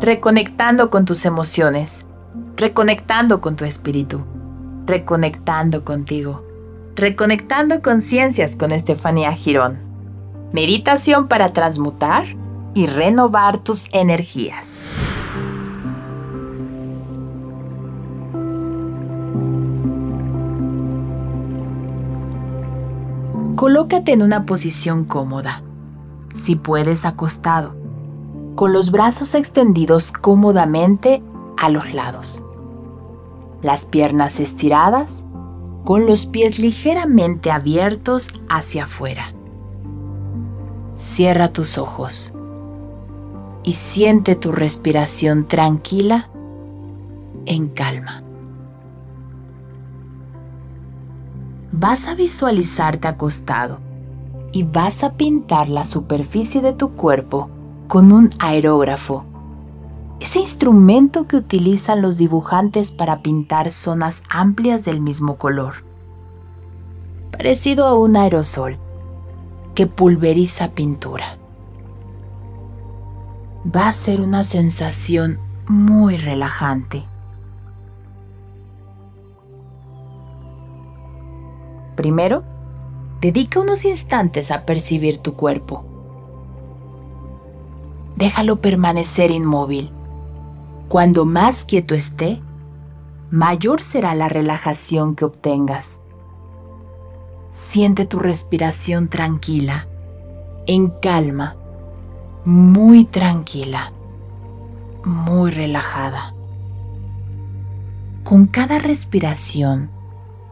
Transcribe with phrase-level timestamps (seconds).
[0.00, 2.06] reconectando con tus emociones,
[2.56, 4.22] reconectando con tu espíritu,
[4.86, 6.42] reconectando contigo,
[6.96, 9.78] reconectando conciencias con Estefanía Girón.
[10.52, 12.24] Meditación para transmutar
[12.72, 14.80] y renovar tus energías.
[23.54, 25.62] Colócate en una posición cómoda,
[26.32, 27.79] si puedes acostado,
[28.54, 31.22] con los brazos extendidos cómodamente
[31.56, 32.44] a los lados,
[33.62, 35.26] las piernas estiradas,
[35.84, 39.32] con los pies ligeramente abiertos hacia afuera.
[40.96, 42.34] Cierra tus ojos
[43.62, 46.28] y siente tu respiración tranquila
[47.46, 48.22] en calma.
[51.80, 53.78] vas a visualizarte acostado
[54.52, 57.48] y vas a pintar la superficie de tu cuerpo
[57.90, 59.24] con un aerógrafo,
[60.20, 65.82] ese instrumento que utilizan los dibujantes para pintar zonas amplias del mismo color,
[67.32, 68.78] parecido a un aerosol
[69.74, 71.36] que pulveriza pintura.
[73.66, 77.02] Va a ser una sensación muy relajante.
[81.96, 82.44] Primero,
[83.20, 85.89] dedica unos instantes a percibir tu cuerpo.
[88.20, 89.90] Déjalo permanecer inmóvil.
[90.90, 92.38] Cuando más quieto esté,
[93.30, 96.02] mayor será la relajación que obtengas.
[97.50, 99.88] Siente tu respiración tranquila,
[100.66, 101.56] en calma,
[102.44, 103.90] muy tranquila,
[105.02, 106.34] muy relajada.
[108.22, 109.88] Con cada respiración,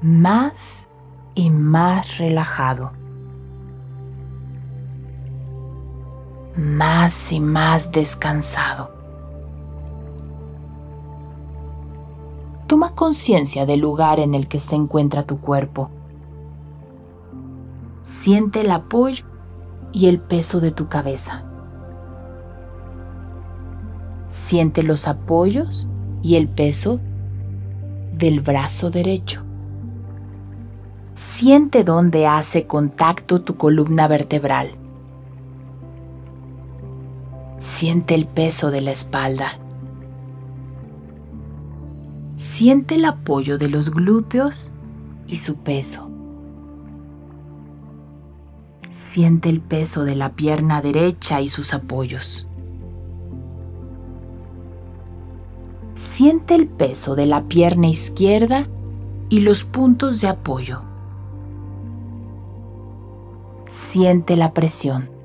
[0.00, 0.88] más
[1.34, 2.92] y más relajado.
[6.58, 8.90] Más y más descansado.
[12.66, 15.88] Toma conciencia del lugar en el que se encuentra tu cuerpo.
[18.02, 19.24] Siente el apoyo
[19.92, 21.44] y el peso de tu cabeza.
[24.28, 25.86] Siente los apoyos
[26.22, 26.98] y el peso
[28.14, 29.44] del brazo derecho.
[31.14, 34.77] Siente dónde hace contacto tu columna vertebral.
[37.78, 39.56] Siente el peso de la espalda.
[42.34, 44.72] Siente el apoyo de los glúteos
[45.28, 46.10] y su peso.
[48.90, 52.48] Siente el peso de la pierna derecha y sus apoyos.
[55.94, 58.66] Siente el peso de la pierna izquierda
[59.28, 60.82] y los puntos de apoyo.
[63.70, 65.17] Siente la presión.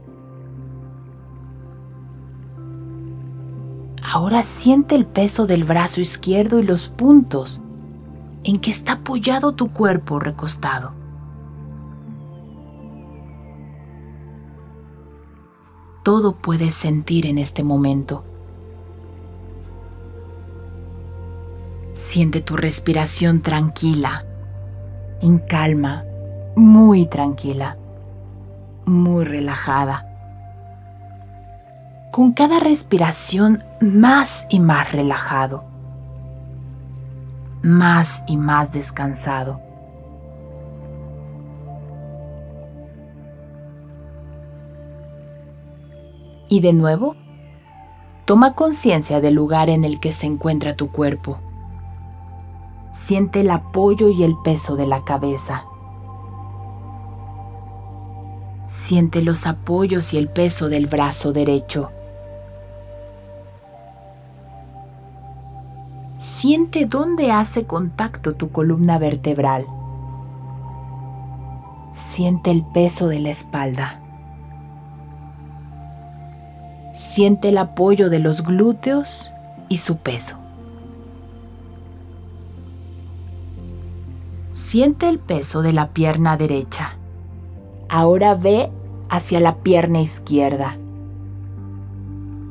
[4.04, 7.62] Ahora siente el peso del brazo izquierdo y los puntos
[8.44, 10.92] en que está apoyado tu cuerpo recostado.
[16.04, 18.26] Todo puedes sentir en este momento.
[21.96, 24.26] Siente tu respiración tranquila,
[25.22, 26.04] en calma,
[26.56, 27.78] muy tranquila
[28.86, 30.13] muy relajada.
[32.14, 35.64] Con cada respiración más y más relajado,
[37.64, 39.60] más y más descansado.
[46.50, 47.16] Y de nuevo,
[48.26, 51.40] toma conciencia del lugar en el que se encuentra tu cuerpo.
[52.92, 55.64] Siente el apoyo y el peso de la cabeza
[58.66, 61.92] Siente los apoyos y el peso del brazo derecho.
[66.44, 69.66] Siente dónde hace contacto tu columna vertebral.
[71.94, 74.02] Siente el peso de la espalda.
[76.96, 79.32] Siente el apoyo de los glúteos
[79.70, 80.38] y su peso.
[84.52, 86.98] Siente el peso de la pierna derecha.
[87.88, 88.70] Ahora ve
[89.08, 90.76] hacia la pierna izquierda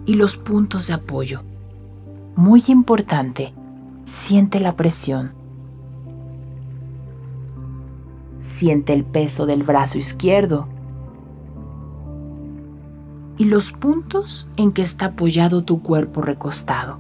[0.07, 1.43] y los puntos de apoyo.
[2.37, 3.53] Muy importante,
[4.13, 5.33] siente la presión.
[8.39, 10.69] Siente el peso del brazo izquierdo
[13.39, 16.99] y los puntos en que está apoyado tu cuerpo recostado.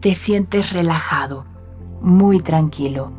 [0.00, 1.44] Te sientes relajado,
[2.00, 3.10] muy tranquilo.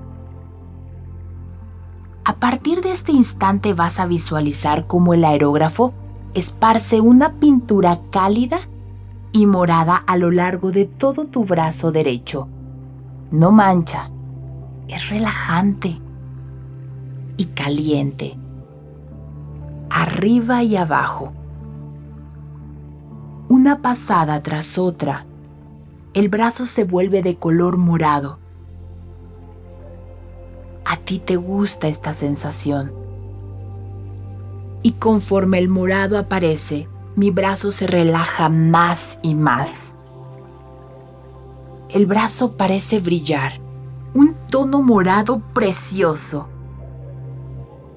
[2.23, 5.93] A partir de este instante vas a visualizar cómo el aerógrafo
[6.33, 8.66] esparce una pintura cálida
[9.31, 12.47] y morada a lo largo de todo tu brazo derecho.
[13.31, 14.09] No mancha,
[14.87, 15.99] es relajante
[17.35, 18.37] y caliente,
[19.89, 21.33] arriba y abajo.
[23.49, 25.25] Una pasada tras otra,
[26.13, 28.39] el brazo se vuelve de color morado.
[30.83, 32.91] A ti te gusta esta sensación.
[34.83, 36.87] Y conforme el morado aparece,
[37.17, 39.95] mi brazo se relaja más y más.
[41.89, 43.53] El brazo parece brillar,
[44.13, 46.47] un tono morado precioso.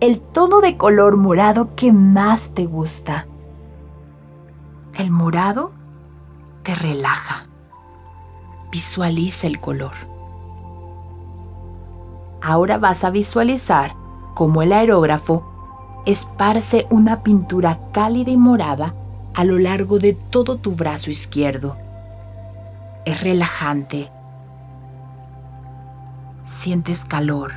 [0.01, 3.27] El tono de color morado que más te gusta.
[4.95, 5.73] El morado
[6.63, 7.47] te relaja.
[8.73, 9.93] Visualiza el color.
[12.41, 13.95] Ahora vas a visualizar
[14.35, 15.45] cómo el aerógrafo
[16.07, 18.95] esparce una pintura cálida y morada
[19.35, 21.77] a lo largo de todo tu brazo izquierdo.
[23.05, 24.11] Es relajante.
[26.45, 27.53] Sientes calor,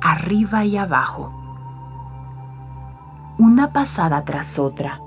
[0.00, 1.32] arriba y abajo,
[3.38, 5.00] una pasada tras otra.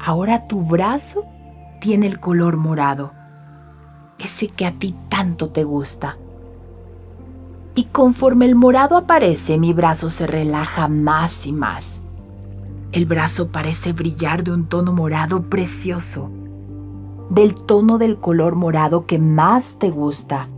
[0.00, 1.24] Ahora tu brazo
[1.80, 3.12] tiene el color morado,
[4.18, 6.16] ese que a ti tanto te gusta.
[7.74, 12.03] Y conforme el morado aparece, mi brazo se relaja más y más.
[12.94, 16.30] El brazo parece brillar de un tono morado precioso,
[17.28, 20.48] del tono del color morado que más te gusta.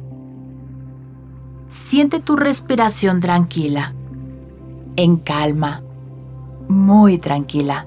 [1.67, 3.94] Siente tu respiración tranquila,
[4.97, 5.81] en calma,
[6.69, 7.87] muy tranquila,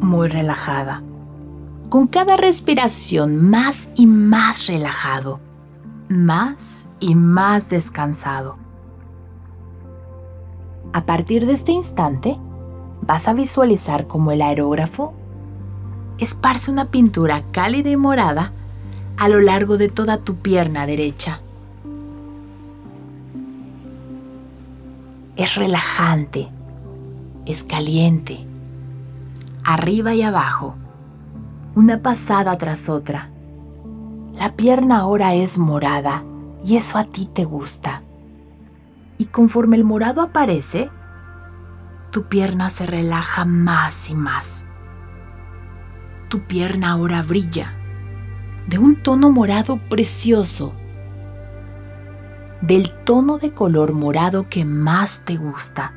[0.00, 1.02] muy relajada.
[1.90, 5.38] Con cada respiración más y más relajado,
[6.08, 8.56] más y más descansado.
[10.94, 12.38] A partir de este instante,
[13.10, 15.12] vas a visualizar como el aerógrafo
[16.18, 18.52] esparce una pintura cálida y morada
[19.16, 21.40] a lo largo de toda tu pierna derecha.
[25.34, 26.50] Es relajante,
[27.46, 28.46] es caliente,
[29.64, 30.76] arriba y abajo,
[31.74, 33.28] una pasada tras otra.
[34.34, 36.22] La pierna ahora es morada
[36.64, 38.02] y eso a ti te gusta.
[39.18, 40.90] Y conforme el morado aparece,
[42.10, 44.66] tu pierna se relaja más y más.
[46.28, 47.72] Tu pierna ahora brilla
[48.66, 50.72] de un tono morado precioso,
[52.60, 55.94] del tono de color morado que más te gusta.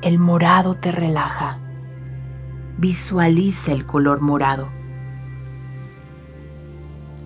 [0.00, 1.58] El morado te relaja.
[2.78, 4.68] Visualiza el color morado.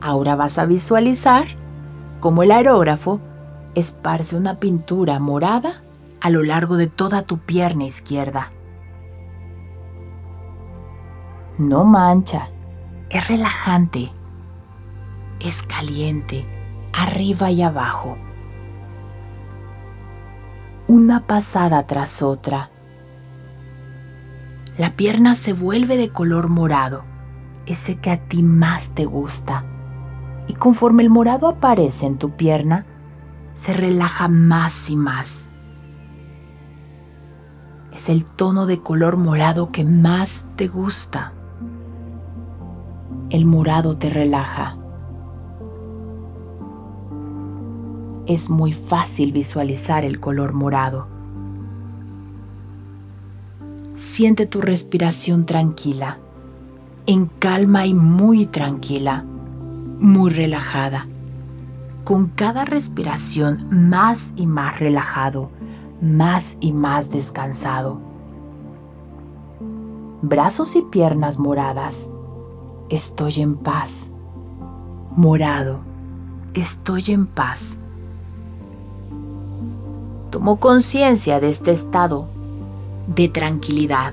[0.01, 1.47] Ahora vas a visualizar
[2.21, 3.21] cómo el aerógrafo
[3.75, 5.83] esparce una pintura morada
[6.21, 8.51] a lo largo de toda tu pierna izquierda.
[11.59, 12.51] No mancha,
[13.09, 14.11] es relajante,
[15.41, 16.45] es caliente,
[16.93, 18.17] arriba y abajo.
[20.89, 22.71] Una pasada tras otra.
[24.79, 27.05] La pierna se vuelve de color morado,
[27.65, 29.65] ese que a ti más te gusta.
[30.49, 32.85] Y conforme el morado aparece en tu pierna,
[33.55, 35.46] se relaja más y más
[38.09, 41.33] el tono de color morado que más te gusta.
[43.31, 44.77] El morado te relaja.
[48.27, 51.07] Es muy fácil visualizar el color morado.
[53.97, 56.19] Siente tu respiración tranquila,
[57.07, 59.25] en calma y muy tranquila,
[60.01, 61.07] muy relajada.
[62.05, 65.51] Con cada respiración más y más relajado
[66.01, 67.99] más y más descansado.
[70.23, 72.13] Brazos y piernas moradas.
[72.89, 74.13] Estoy en paz.
[75.17, 75.81] Morado.
[76.55, 77.81] Estoy en paz.
[80.31, 82.29] Tomo conciencia de este estado
[83.07, 84.13] de tranquilidad,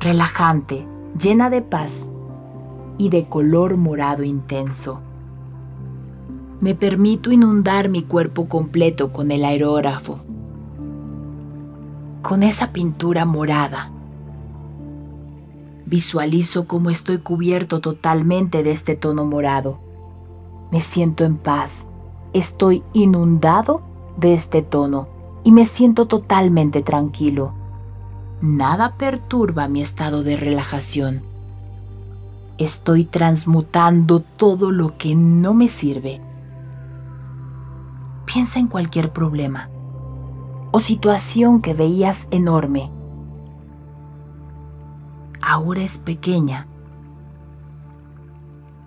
[0.00, 0.86] relajante,
[1.20, 2.12] llena de paz
[2.96, 5.00] y de color morado intenso.
[6.60, 10.20] Me permito inundar mi cuerpo completo con el aerógrafo
[12.24, 13.90] con esa pintura morada.
[15.84, 19.78] Visualizo cómo estoy cubierto totalmente de este tono morado.
[20.72, 21.86] Me siento en paz.
[22.32, 23.82] Estoy inundado
[24.16, 25.06] de este tono
[25.44, 27.52] y me siento totalmente tranquilo.
[28.40, 31.20] Nada perturba mi estado de relajación.
[32.56, 36.22] Estoy transmutando todo lo que no me sirve.
[38.24, 39.68] Piensa en cualquier problema
[40.74, 42.90] o situación que veías enorme.
[45.40, 46.66] ahora es pequeña.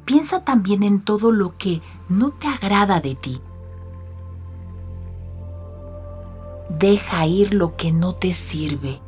[0.04, 3.40] Piensa también en todo lo que no te agrada de ti.
[6.70, 9.00] Deja ir lo que no te sirve.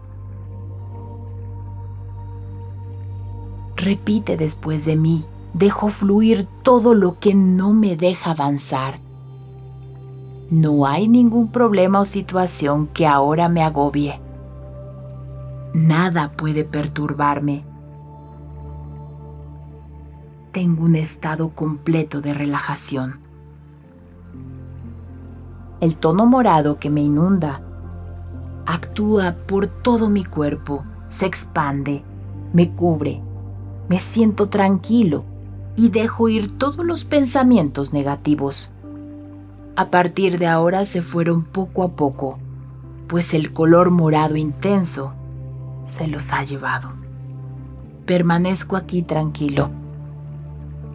[3.76, 9.00] Repite después de mí, dejo fluir todo lo que no me deja avanzar.
[10.50, 14.20] No hay ningún problema o situación que ahora me agobie.
[15.74, 17.64] Nada puede perturbarme.
[20.52, 23.20] Tengo un estado completo de relajación.
[25.80, 27.62] El tono morado que me inunda
[28.66, 32.04] actúa por todo mi cuerpo, se expande,
[32.54, 33.22] me cubre
[33.90, 35.26] me siento tranquilo
[35.76, 38.72] y dejo ir todos los pensamientos negativos.
[39.80, 42.38] A partir de ahora se fueron poco a poco,
[43.08, 45.14] pues el color morado intenso
[45.86, 46.90] se los ha llevado.
[48.06, 49.70] Permanezco aquí tranquilo,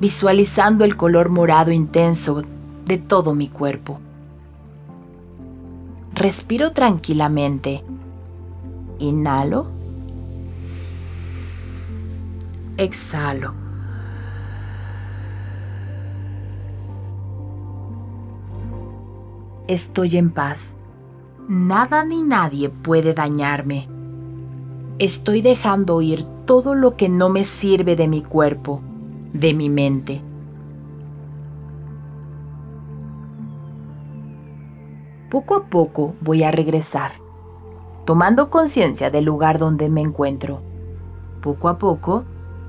[0.00, 2.43] visualizando el color morado intenso
[2.85, 4.00] de todo mi cuerpo.
[6.12, 7.83] Respiro tranquilamente.
[8.99, 9.71] Inhalo
[12.76, 13.63] exhalo.
[19.66, 20.76] Estoy en paz.
[21.49, 23.88] Nada ni nadie puede dañarme.
[24.99, 28.80] Estoy dejando ir todo lo que no me sirve de mi cuerpo,
[29.33, 30.23] de mi mente.
[35.30, 37.12] Poco a poco voy a regresar,
[38.04, 40.61] tomando conciencia del lugar donde me encuentro.
[41.40, 42.25] Poco a poco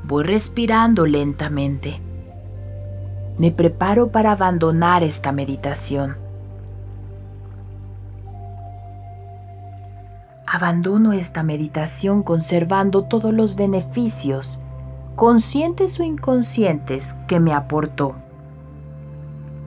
[0.07, 1.99] Voy respirando lentamente.
[3.39, 6.25] Me preparo para abandonar esta meditación.
[10.55, 14.57] Abandono esta meditación conservando todos los beneficios,
[15.17, 18.15] conscientes o inconscientes, que me aportó.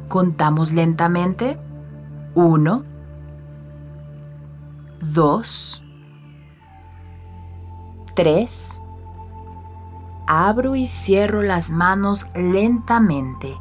[0.08, 1.58] Contamos lentamente.
[2.34, 2.84] Uno,
[5.12, 5.82] dos,
[8.14, 8.80] tres,
[10.26, 13.54] abro y cierro las manos lentamente.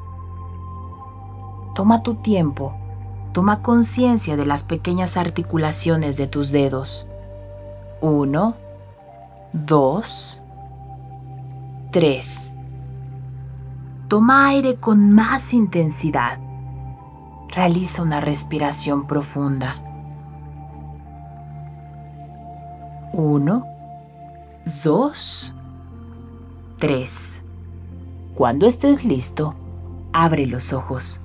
[1.75, 2.74] Toma tu tiempo,
[3.34, 7.05] toma conciencia de las pequeñas articulaciones de tus dedos.
[8.01, 8.56] Uno,
[9.54, 10.44] dos,
[11.92, 12.54] tres.
[14.08, 16.39] Toma aire con más intensidad.
[17.50, 19.75] Realiza una respiración profunda.
[23.13, 23.66] Uno,
[24.84, 25.56] dos,
[26.77, 27.44] 3.
[28.36, 29.56] Cuando estés listo,
[30.13, 31.22] abre los ojos.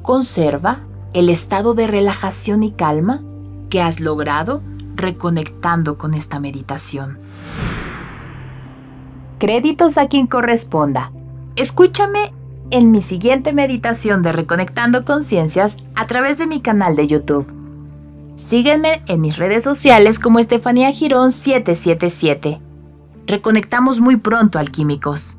[0.00, 0.80] Conserva
[1.12, 3.22] el estado de relajación y calma
[3.68, 4.62] que has logrado
[5.00, 7.18] reconectando con esta meditación.
[9.38, 11.12] Créditos a quien corresponda.
[11.56, 12.32] Escúchame
[12.70, 17.52] en mi siguiente meditación de Reconectando Conciencias a través de mi canal de YouTube.
[18.36, 22.60] Sígueme en mis redes sociales como Estefanía Girón 777
[23.30, 25.38] Reconectamos muy pronto, alquímicos.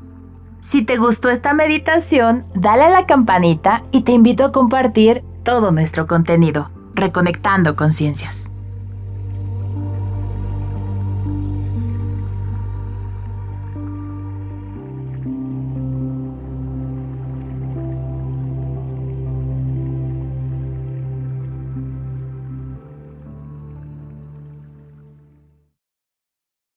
[0.61, 5.71] Si te gustó esta meditación, dale a la campanita y te invito a compartir todo
[5.71, 8.50] nuestro contenido, Reconectando Conciencias.